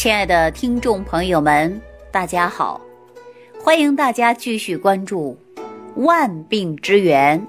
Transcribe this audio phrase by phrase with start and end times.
[0.00, 1.78] 亲爱的听众朋友们，
[2.10, 2.80] 大家好！
[3.62, 5.36] 欢迎大家继续关注
[5.96, 7.46] 《万病之源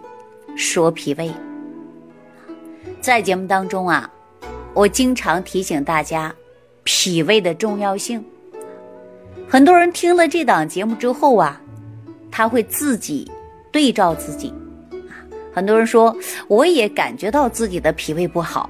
[0.58, 1.30] 说脾胃》。
[3.00, 4.12] 在节目当中啊，
[4.74, 6.36] 我经常提醒大家
[6.84, 8.22] 脾胃的重要性。
[9.48, 11.62] 很多人听了这档节目之后啊，
[12.30, 13.32] 他会自己
[13.72, 14.54] 对照自己。
[15.54, 16.14] 很多人说，
[16.50, 18.70] 我也感觉到自己的脾胃不好，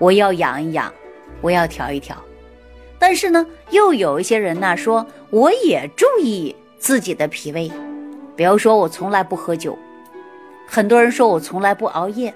[0.00, 0.92] 我要养一养，
[1.40, 2.20] 我要调一调。
[3.00, 7.72] 但是呢，又有一些人呢说，我也注意自己的脾胃，
[8.36, 9.76] 比如说我从来不喝酒，
[10.68, 12.32] 很多人说我从来不熬夜，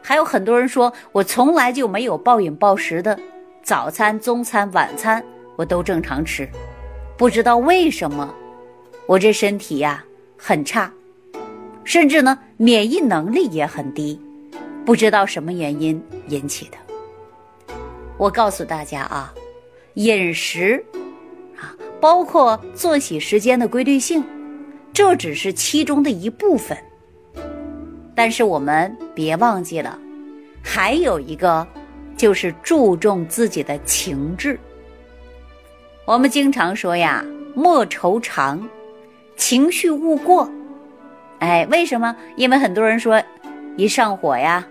[0.00, 3.18] 还有很多人说我从来就没有暴饮暴食的，
[3.64, 5.22] 早餐、中餐、晚餐
[5.56, 6.48] 我都正常吃，
[7.18, 8.32] 不知道为什么，
[9.06, 10.04] 我这身体呀
[10.38, 10.90] 很差。
[11.82, 14.18] 甚至呢，免疫能力也很低，
[14.86, 17.74] 不知道什么原因引起的。
[18.16, 19.34] 我告诉大家啊，
[19.94, 20.84] 饮食
[21.56, 24.24] 啊，包括作息时间的规律性，
[24.92, 26.76] 这只是其中的一部分。
[28.14, 29.98] 但是我们别忘记了，
[30.62, 31.66] 还有一个
[32.16, 34.58] 就是注重自己的情志。
[36.04, 38.68] 我们经常说呀，莫愁长，
[39.36, 40.50] 情绪勿过。
[41.38, 42.14] 哎，为什么？
[42.36, 43.22] 因为很多人说，
[43.76, 44.66] 一上火呀，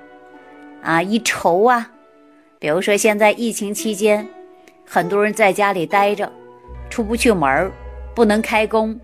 [0.82, 1.92] 啊，一愁啊，
[2.60, 4.28] 比如说现在疫情期间，
[4.86, 6.32] 很多人在家里待着，
[6.90, 7.72] 出不去门，
[8.14, 9.00] 不能开工，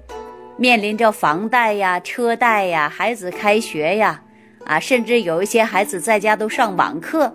[0.58, 4.22] 面临着房贷呀、车贷呀、孩子开学呀，
[4.66, 7.34] 啊，甚至有一些孩子在家都上网课，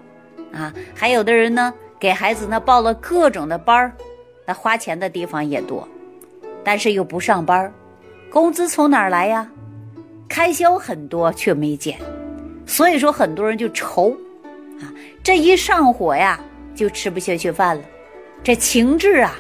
[0.52, 3.92] 啊，还有的人呢，给孩子呢报了各种的班儿，
[4.46, 5.88] 那花钱的地方也多，
[6.62, 7.72] 但是又不上班，
[8.30, 9.48] 工资从哪儿来呀？
[10.28, 11.98] 开销很多却没减，
[12.66, 14.10] 所以说很多人就愁，
[14.80, 16.40] 啊，这一上火呀
[16.74, 17.82] 就吃不下去饭了，
[18.44, 19.36] 这情志啊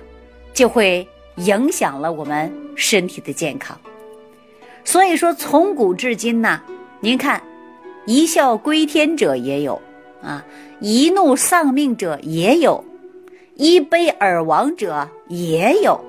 [0.54, 3.78] 就会影响了我们身体的健康。
[4.82, 6.60] 所以说从古至今呢，
[7.00, 7.42] 您看，
[8.06, 9.80] 一笑归天者也有
[10.22, 10.42] 啊，
[10.80, 12.82] 一怒丧命者也有，
[13.56, 16.02] 一悲而亡者也有，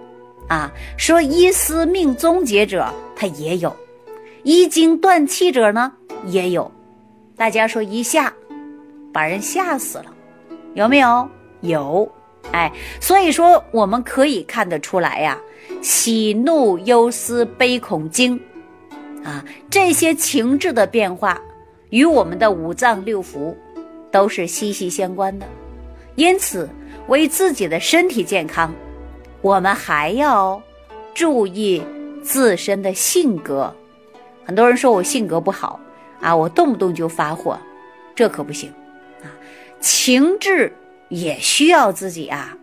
[0.47, 3.75] 啊，说一思命终结者他也有。
[4.43, 5.91] 一惊断气者呢
[6.27, 6.71] 也有，
[7.35, 8.31] 大家说一下
[9.11, 10.05] 把人吓死了，
[10.75, 11.27] 有没有？
[11.61, 12.07] 有，
[12.51, 15.37] 哎，所以说我们可以看得出来呀，
[15.81, 18.39] 喜怒忧思悲恐惊，
[19.23, 21.41] 啊，这些情志的变化
[21.89, 23.53] 与我们的五脏六腑
[24.11, 25.45] 都是息息相关的，
[26.15, 26.69] 因此
[27.07, 28.73] 为自己的身体健康，
[29.41, 30.61] 我们还要
[31.13, 31.83] 注意
[32.23, 33.73] 自身的性格。
[34.45, 35.79] 很多人说我性格不好
[36.21, 37.59] 啊，我动不动就发火，
[38.15, 38.71] 这可不行
[39.21, 39.27] 啊！
[39.81, 40.71] 情志
[41.09, 42.57] 也需要自己啊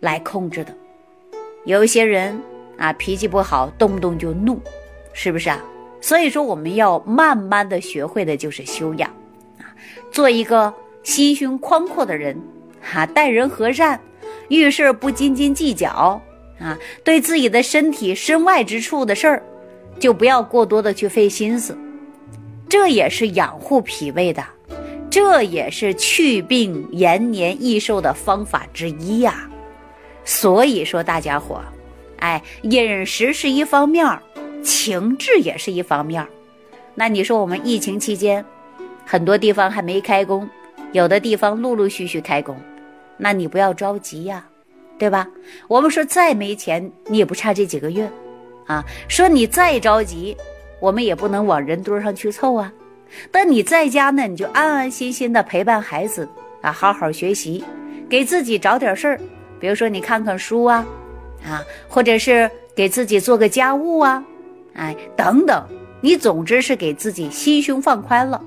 [0.00, 0.74] 来控制的。
[1.64, 2.40] 有一些人
[2.76, 4.60] 啊脾气不好，动不动就怒，
[5.12, 5.62] 是不是啊？
[6.00, 9.08] 所以说我们要慢慢的学会的就是修养
[9.58, 9.72] 啊，
[10.12, 10.72] 做一个
[11.02, 12.38] 心胸宽阔的人
[12.80, 14.00] 哈，待人和善，
[14.48, 16.20] 遇事不斤斤计较
[16.58, 19.42] 啊，对自己的身体身外之处的事儿。
[20.00, 21.78] 就不要过多的去费心思，
[22.68, 24.44] 这也是养护脾胃的，
[25.14, 29.48] 这也是祛病延年益寿的方法之一呀。
[30.24, 31.62] 所以说，大家伙，
[32.16, 34.04] 哎，饮食是一方面，
[34.60, 36.26] 情志也是一方面。
[36.96, 38.44] 那你说我们疫情期间，
[39.06, 40.50] 很多地方还没开工，
[40.90, 42.60] 有的地方陆陆续续开工，
[43.16, 44.44] 那你不要着急呀，
[44.98, 45.28] 对吧？
[45.68, 48.10] 我们说再没钱，你也不差这几个月。
[48.66, 50.36] 啊，说你再着急，
[50.80, 52.72] 我们也不能往人堆上去凑啊。
[53.30, 56.28] 但你在家呢，你就安安心心的陪伴孩子
[56.60, 57.62] 啊，好好学习，
[58.08, 59.20] 给自己找点事儿，
[59.60, 60.86] 比如说你看看书啊，
[61.44, 64.24] 啊，或者是给自己做个家务啊，
[64.74, 65.64] 哎，等等，
[66.00, 68.42] 你总之是给自己心胸放宽了，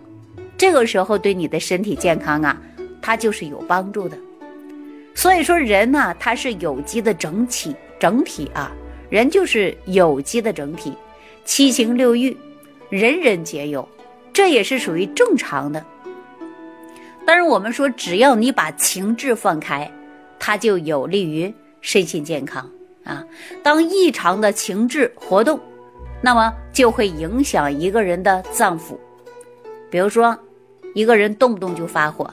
[0.58, 2.62] 这个时候对你的身体健康啊，
[3.02, 4.18] 它就是有帮助的。
[5.16, 8.72] 所以说，人呢，它是有机的整体，整体啊。
[9.10, 10.94] 人就是有机的整体，
[11.46, 12.36] 七情六欲，
[12.90, 13.88] 人人皆有，
[14.38, 15.84] 这也是属于正常的。
[17.26, 19.92] 但是我们说，只要你把情志放开，
[20.38, 21.52] 它就有利于
[21.82, 22.70] 身心健康
[23.04, 23.26] 啊。
[23.64, 25.60] 当异常的情志活动，
[26.22, 28.96] 那么就会影响一个人的脏腑。
[29.90, 30.38] 比如说，
[30.94, 32.32] 一个人动不动就发火，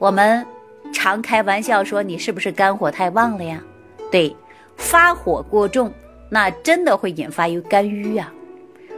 [0.00, 0.44] 我们
[0.92, 3.62] 常开玩笑说：“你是不是肝火太旺了呀？”
[4.10, 4.34] 对。
[4.76, 5.92] 发火过重，
[6.28, 8.34] 那真的会引发于肝郁啊，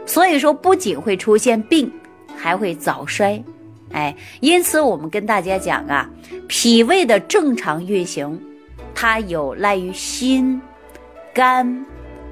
[0.07, 1.91] 所以说不仅会出现病，
[2.37, 3.43] 还会早衰，
[3.91, 6.09] 哎，因此我们跟大家讲啊，
[6.47, 8.39] 脾胃的正常运行，
[8.93, 10.61] 它有赖于心、
[11.33, 11.85] 肝、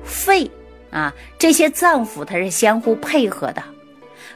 [0.04, 0.50] 肺
[0.92, 3.64] 啊这些脏腑，它是相互配合的。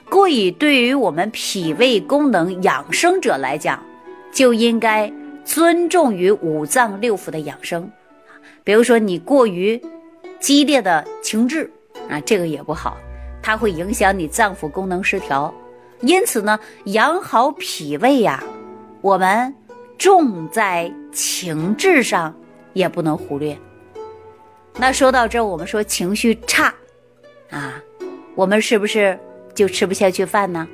[0.10, 3.84] 故以对于我们脾胃功能养生者来讲，
[4.34, 5.12] 就应该
[5.46, 7.90] 尊重于五脏六腑的养生。
[8.64, 9.80] 比如说你过于
[10.40, 11.70] 激烈的情志
[12.10, 12.98] 啊，这个也不好，
[13.42, 15.54] 它会影响你脏腑功能失调。
[16.02, 18.44] 因此呢，养好脾胃呀，
[19.02, 19.54] 我们
[19.98, 22.34] 重在情志上，
[22.74, 23.58] 也不能忽略。
[24.76, 26.74] 那说到这，我们说情绪差
[27.50, 27.82] 啊，
[28.36, 29.20] 我们是不是？
[29.56, 30.66] 就吃不下去饭呢，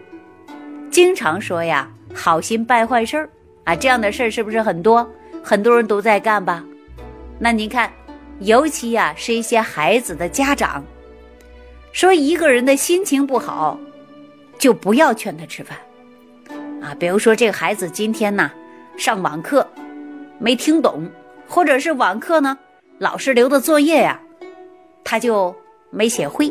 [0.91, 3.29] 经常说呀，好心办坏事儿
[3.63, 5.09] 啊，这样的事儿是不是很多？
[5.43, 6.63] 很多人都在干吧？
[7.39, 7.91] 那您看，
[8.41, 10.83] 尤其呀是一些孩子的家长，
[11.95, 13.79] 说一个人的心情不好，
[14.59, 15.77] 就不要劝他吃饭
[16.81, 16.93] 啊。
[16.99, 18.51] 比如说这个孩子今天呢
[18.97, 19.65] 上网课
[20.37, 21.09] 没听懂，
[21.47, 22.59] 或者是网课呢
[22.97, 24.19] 老师留的作业呀，
[25.05, 25.55] 他就
[25.89, 26.49] 没写会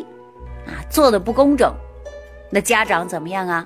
[0.65, 1.71] 啊，做的不工整。
[2.49, 3.63] 那家长怎么样啊？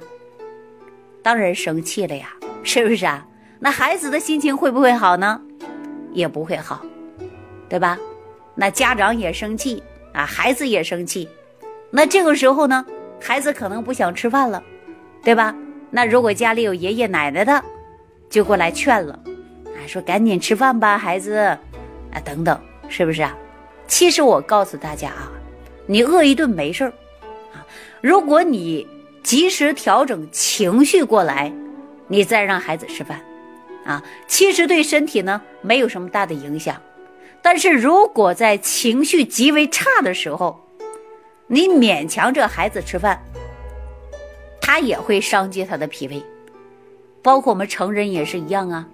[1.24, 3.26] 当然生气了呀，是不是啊？
[3.58, 5.42] 那孩子的心情会不会好呢？
[6.12, 6.82] 也不会好，
[7.70, 7.98] 对吧？
[8.54, 9.82] 那家长也生气
[10.14, 11.30] 啊，孩子也生气。
[11.92, 12.86] 那这个时候呢，
[13.20, 14.64] 孩子可能不想吃饭了，
[15.24, 15.56] 对吧？
[15.92, 17.64] 那如果家里有爷爷奶奶的，
[18.30, 19.20] 就过来劝了，
[19.66, 23.36] 啊，说赶紧吃饭吧，孩子，啊，等等，是不是啊？
[23.88, 25.32] 其实我告诉大家啊，
[25.88, 26.94] 你饿一顿没事儿。
[28.02, 28.88] 如果你
[29.24, 31.52] 及时调整情绪过来，
[32.08, 33.20] 你再让孩子吃饭，
[33.84, 36.80] 啊，其实对身体呢没有什么大的影响。
[37.42, 40.69] 但是如果在情绪极为差的时候，
[41.52, 43.20] 你勉强这孩子吃饭，
[44.62, 46.24] 他也会伤及他的脾胃。
[47.24, 48.88] 包括我们成人也是一样啊。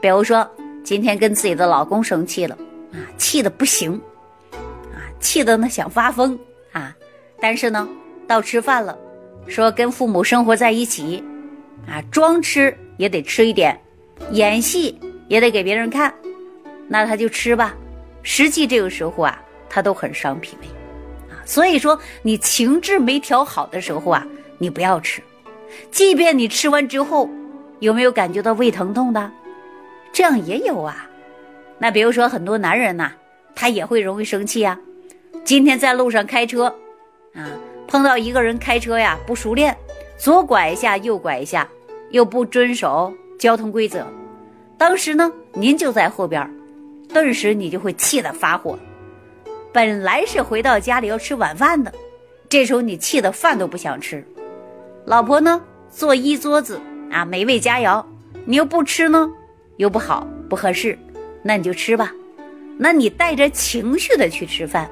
[0.00, 0.50] 比如说
[0.82, 2.56] 今天跟自己的老公生气了，
[2.92, 4.00] 啊，气的不行，
[4.52, 6.38] 啊，气的呢想发疯
[6.72, 6.96] 啊。
[7.38, 7.86] 但是呢，
[8.26, 8.98] 到吃饭了，
[9.46, 11.22] 说跟父母生活在一起，
[11.86, 13.78] 啊，装吃也得吃一点，
[14.30, 16.12] 演戏也得给别人看，
[16.88, 17.74] 那他就吃吧。
[18.22, 19.38] 实际这个时候啊，
[19.68, 20.66] 他都很伤脾胃，
[21.44, 24.26] 所以说你情志没调好的时候啊，
[24.58, 25.22] 你不要吃，
[25.90, 27.28] 即便你吃完之后，
[27.80, 29.30] 有没有感觉到胃疼痛的？
[30.12, 31.08] 这样也有啊。
[31.78, 33.12] 那比如说很多男人呐，
[33.54, 34.78] 他也会容易生气啊。
[35.44, 36.66] 今天在路上开车。
[37.34, 37.50] 啊，
[37.88, 39.76] 碰到一个人开车呀不熟练，
[40.18, 41.66] 左拐一下右拐一下，
[42.10, 44.06] 又不遵守交通规则，
[44.78, 46.48] 当时呢您就在后边，
[47.08, 48.78] 顿时你就会气得发火。
[49.72, 51.92] 本来是回到家里要吃晚饭的，
[52.48, 54.24] 这时候你气得饭都不想吃。
[55.04, 55.60] 老婆呢
[55.90, 56.80] 做一桌子
[57.10, 58.04] 啊美味佳肴，
[58.44, 59.30] 你又不吃呢，
[59.78, 60.98] 又不好不合适，
[61.42, 62.12] 那你就吃吧。
[62.78, 64.90] 那你带着情绪的去吃饭，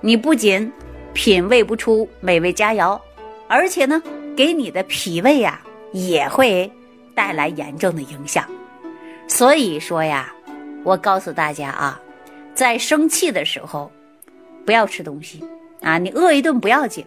[0.00, 0.70] 你不仅。
[1.14, 3.00] 品味不出美味佳肴，
[3.48, 4.00] 而且呢，
[4.36, 5.60] 给你的脾胃呀
[5.90, 6.70] 也会
[7.12, 8.44] 带来严重的影响。
[9.26, 10.32] 所以说呀，
[10.84, 12.00] 我告诉大家啊，
[12.54, 13.90] 在生气的时候
[14.68, 15.42] 不要吃东西
[15.80, 17.02] 啊，你饿一顿不要紧，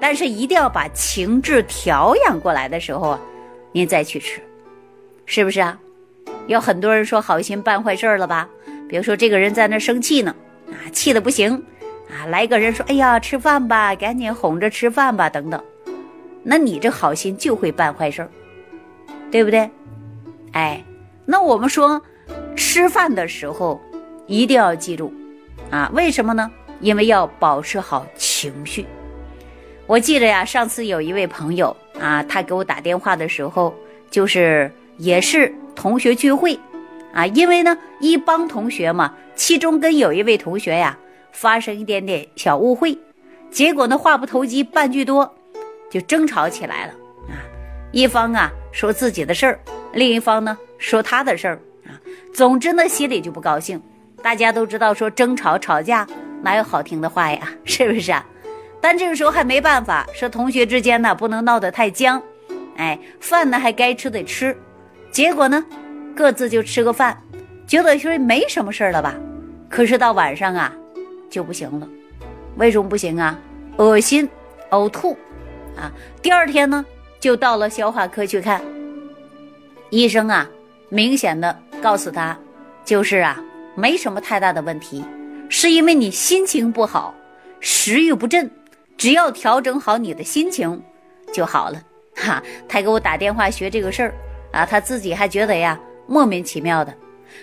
[0.00, 3.20] 但是一定要把情志调养过来的时候啊，
[3.72, 4.40] 您再去吃，
[5.26, 5.78] 是不是啊？
[6.46, 8.48] 有很多人说好心办坏事了吧？
[8.88, 10.34] 比如说这个人在那生气呢，
[10.70, 11.62] 啊，气的不行。
[12.08, 15.62] 啊，来个人说：“哎呀，吃饭吧，赶紧哄着吃饭吧，等等。”
[16.42, 18.26] 那你这好心就会办坏事，
[19.30, 19.68] 对不对？
[20.52, 20.82] 哎，
[21.26, 22.00] 那我们说
[22.56, 23.78] 吃饭的时候
[24.26, 25.12] 一定要记住
[25.70, 26.50] 啊，为什么呢？
[26.80, 28.86] 因为要保持好情绪。
[29.86, 33.74] 我记得呀，上次有一位朋友啊，他给我打电话的时候，
[34.10, 36.58] 就是也是同学聚会
[37.12, 40.98] 啊，因为呢一帮同学嘛，其中跟有一位同学呀。
[41.32, 42.96] 发生一点点小误会，
[43.50, 45.30] 结果呢话不投机半句多，
[45.90, 46.94] 就争吵起来了
[47.28, 47.36] 啊！
[47.92, 49.60] 一方啊说自己的事儿，
[49.92, 51.92] 另一方呢说他的事儿啊。
[52.32, 53.78] 总之呢心里就不高兴。
[54.22, 56.08] 大家都知道说争吵吵架
[56.42, 58.24] 哪有好听的话呀， 是不是啊？
[58.80, 62.22] 但这个时候还没办法，说同学之间呢不能闹得太僵，
[62.76, 64.56] 哎，饭呢还该吃得吃。
[65.10, 65.64] 结果呢
[66.14, 67.16] 各自就吃个饭，
[67.66, 69.14] 觉得说没什么事儿了吧？
[69.68, 70.72] 可是到晚上啊。
[71.28, 71.88] 就不行了，
[72.56, 73.36] 为什么不行啊？
[73.78, 74.26] 恶心、
[74.70, 75.18] 呕吐，
[75.76, 75.90] 啊！
[76.22, 76.86] 第二天呢，
[77.18, 78.62] 就到了消化科去看
[79.90, 80.48] 医生啊，
[80.88, 82.38] 明显的告诉他，
[82.84, 83.42] 就是啊，
[83.74, 85.04] 没什么太大的问题，
[85.48, 87.14] 是因为你心情不好，
[87.60, 88.50] 食欲不振，
[88.96, 90.82] 只要调整好你的心情
[91.32, 91.82] 就好了。
[92.14, 94.14] 哈，他给我打电话学这个事儿
[94.52, 96.94] 啊，他自己还觉得呀莫名其妙的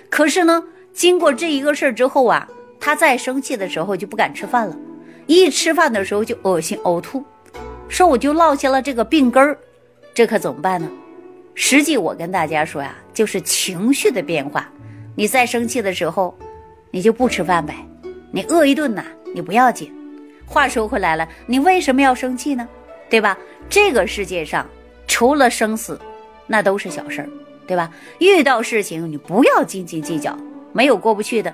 [0.09, 2.47] 可是呢，经过这一个事儿之后啊，
[2.79, 4.75] 他再生气的时候就不敢吃饭了，
[5.27, 7.23] 一吃饭的时候就恶心呕吐，
[7.87, 9.57] 说我就落下了这个病根儿，
[10.13, 10.89] 这可怎么办呢？
[11.55, 14.67] 实际我跟大家说呀，就是情绪的变化。
[15.15, 16.35] 你再生气的时候，
[16.89, 17.75] 你就不吃饭呗，
[18.35, 19.93] 你饿一顿呐，你不要紧。
[20.43, 22.67] 话说回来了，你为什么要生气呢？
[23.07, 23.37] 对吧？
[23.69, 24.67] 这个世界上
[25.07, 25.99] 除了生死，
[26.47, 27.29] 那都是小事儿，
[27.67, 27.91] 对吧？
[28.17, 30.35] 遇到事情你不要斤斤计较，
[30.71, 31.53] 没有过不去的。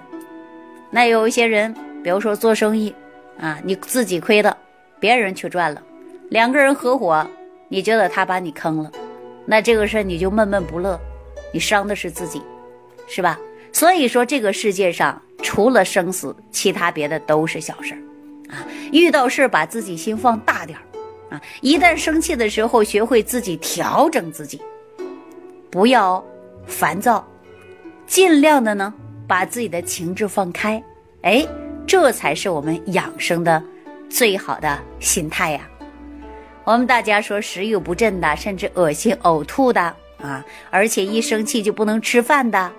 [0.89, 2.95] 那有一些人，比如说做生意
[3.37, 4.55] 啊，你自己亏了，
[5.01, 5.83] 别人却赚了，
[6.29, 7.27] 两个人合伙，
[7.67, 8.89] 你觉得他把你坑了，
[9.45, 10.97] 那这个事儿你就闷闷不乐，
[11.53, 12.41] 你伤的是自己，
[13.05, 13.37] 是吧？
[13.71, 17.99] 所以说这个世界上除了生死，其他别的都是小事儿。
[18.53, 24.59] 啊，遇到事把自己心放大点儿，啊，一旦生气的时候，学会自己调整自己，
[25.69, 26.23] 不要
[26.65, 27.25] 烦躁，
[28.07, 28.93] 尽量的呢
[29.27, 30.83] 把自己的情志放开，
[31.21, 31.47] 哎，
[31.85, 33.63] 这才是我们养生的
[34.09, 35.61] 最好的心态呀。
[36.63, 39.95] 我们大家说食欲不振的，甚至恶心呕吐的。
[40.21, 42.71] 啊，而且一生气就不能吃饭的，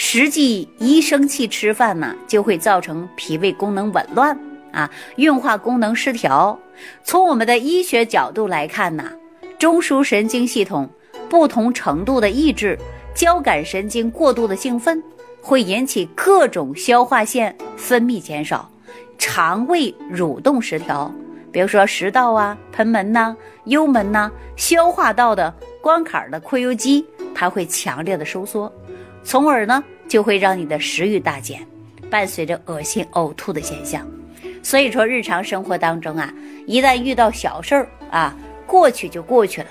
[0.00, 4.38] 实际一生气吃饭呢，就会造成脾胃功能紊乱。
[4.70, 6.56] 啊，运化功能失调。
[7.02, 9.10] 从我们的医学角度来看呢，
[9.58, 10.88] 中枢神经系统
[11.28, 12.78] 不同程度的抑制，
[13.12, 15.02] 交感神经过度的兴奋，
[15.42, 18.70] 会引起各种消化腺分泌减少，
[19.18, 21.12] 肠胃蠕动失调。
[21.50, 25.52] 比如说食道啊、盆门呐、幽门呐、消化道的
[25.82, 28.72] 关卡的括约肌，它会强烈的收缩，
[29.28, 31.60] 从而呢就会让你的食欲大减，
[32.08, 34.08] 伴随着恶心呕吐的现象。
[34.62, 36.32] 所以说，日常生活当中啊，
[36.66, 38.34] 一旦遇到小事儿啊，
[38.66, 39.66] 过去就过去了，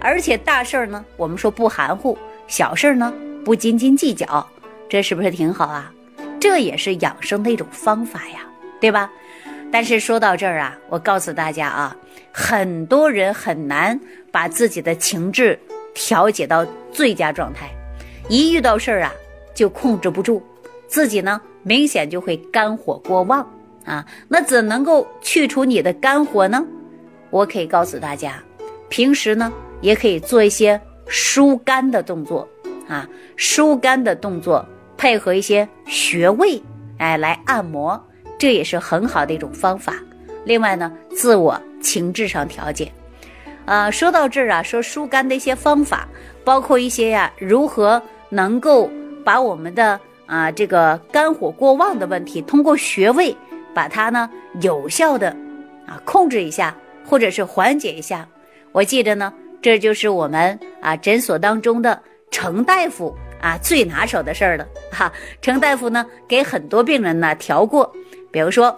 [0.00, 3.12] 而且大事儿呢，我们说不含糊，小事儿呢
[3.44, 4.48] 不斤斤计较，
[4.88, 5.92] 这是不是挺好啊？
[6.40, 8.38] 这也是养生的一种方法呀，
[8.80, 9.12] 对吧？
[9.70, 11.94] 但是说到这儿啊，我告诉大家啊，
[12.32, 14.00] 很多人很难
[14.32, 15.60] 把自己的情志
[15.92, 17.68] 调节到最佳状态，
[18.28, 19.12] 一遇到事儿啊
[19.54, 20.42] 就控制不住，
[20.86, 23.48] 自己呢明显就会肝火过旺。
[23.84, 26.66] 啊，那怎能够去除你的肝火呢？
[27.28, 28.42] 我可以告诉大家，
[28.88, 29.52] 平时呢
[29.82, 32.48] 也可以做一些疏肝的动作
[32.88, 34.66] 啊，疏肝的动作
[34.96, 36.62] 配合一些穴位，
[36.96, 38.02] 哎，来按摩，
[38.38, 39.96] 这也是很好的一种方法。
[40.46, 42.90] 另外呢，自我情志上调节。
[43.66, 46.08] 啊，说到这儿啊，说疏肝的一些方法，
[46.42, 48.90] 包括一些呀，如何能够
[49.24, 53.36] 把我们的啊这个肝火过旺的问题，通过穴位。
[53.74, 55.30] 把它呢有效的
[55.84, 56.72] 啊控制一下，
[57.04, 58.24] 或者是缓解一下。
[58.70, 62.00] 我记得呢，这就是我们啊诊所当中的
[62.30, 65.12] 程大夫啊最拿手的事儿了哈。
[65.42, 67.92] 程大夫呢给很多病人呢调过，
[68.30, 68.72] 比如说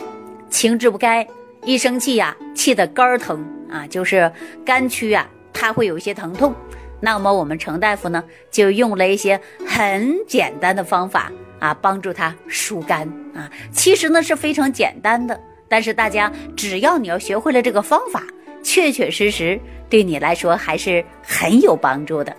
[0.48, 1.28] 情志不该，
[1.62, 4.32] 一生气呀，气得肝疼啊，就是
[4.64, 6.54] 肝区啊，它会有一些疼痛。
[7.00, 11.30] 那么我们程大夫呢就用了一些很简单的方法。
[11.58, 18.22] 啊，帮助他疏肝啊，其实呢是非常简单的，但是大家只要你要学会了这个方法，
[18.62, 22.36] 确确实实对你来说还是很有帮助的。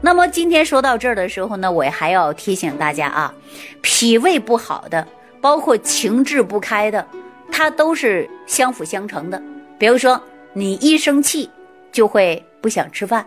[0.00, 3.32] 那么今天说到这儿的时候呢，我还要提醒大家啊，
[3.80, 5.06] 脾胃不好的，
[5.40, 7.06] 包括情志不开的，
[7.52, 9.40] 它都是相辅相成的。
[9.78, 10.20] 比如说
[10.52, 11.48] 你一生气
[11.92, 13.24] 就会不想吃饭，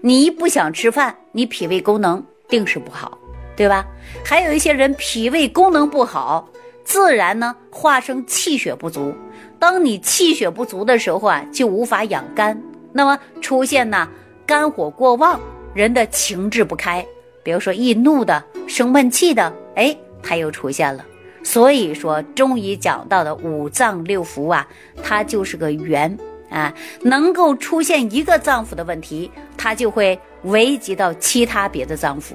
[0.00, 3.18] 你一不想吃饭，你脾胃功能定是不好。
[3.56, 3.84] 对吧？
[4.24, 6.48] 还有一些人脾胃功能不好，
[6.84, 9.12] 自然呢化生气血不足。
[9.58, 14.08] 当你气血不足的时候啊，就无法养肝，那么出现呢
[14.46, 15.40] 肝火过旺，
[15.74, 17.04] 人的情志不开，
[17.42, 21.04] 比如说易怒的、生闷气的，哎，它又出现了。
[21.42, 24.68] 所以说中医讲到的五脏六腑啊，
[25.02, 26.16] 它就是个圆
[26.50, 32.32] 啊，能够出现一个脏腑的问题，它就会危及到其他别的脏腑。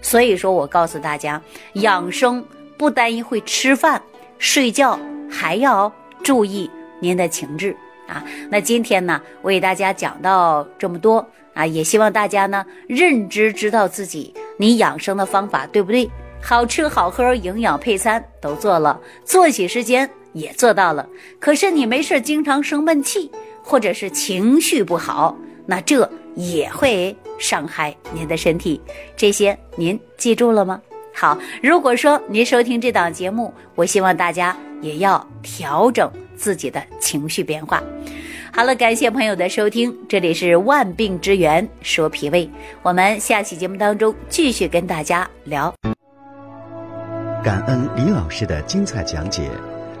[0.00, 1.40] 所以说我告诉大家，
[1.74, 2.44] 养生
[2.76, 4.02] 不单一会吃饭、
[4.38, 4.98] 睡觉，
[5.30, 5.92] 还要
[6.22, 7.76] 注意您的情志
[8.08, 8.24] 啊。
[8.50, 16.10] 那今天呢，为大家讲到这么多啊，也希望大家呢认知知道自己你养生的方法对不对？
[16.44, 23.30] 好吃好喝、营养配餐都做了，作息时间也做到了，可是你没事经常生闷气，
[23.62, 26.08] 或者是情绪不好，那这。
[26.34, 28.80] 也会伤害您的身体，
[29.14, 30.80] 这些您记住了吗？
[31.14, 37.82] 好，如果说您收听这档节目，我希望大家也要调整自己的情绪变化。
[38.50, 42.50] 好了，感谢朋友的收听，这里是万病之源说脾胃，
[42.80, 45.70] 我们下期节目当中继续跟大家聊。
[47.44, 49.50] 感恩李老师的精彩讲解。